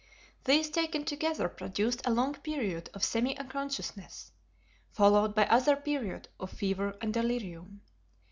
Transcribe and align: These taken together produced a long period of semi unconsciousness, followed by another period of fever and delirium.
These 0.45 0.71
taken 0.71 1.05
together 1.05 1.47
produced 1.47 2.01
a 2.03 2.09
long 2.11 2.33
period 2.33 2.89
of 2.95 3.03
semi 3.03 3.37
unconsciousness, 3.37 4.31
followed 4.89 5.35
by 5.35 5.43
another 5.45 5.75
period 5.75 6.27
of 6.39 6.49
fever 6.51 6.97
and 7.01 7.13
delirium. 7.13 7.81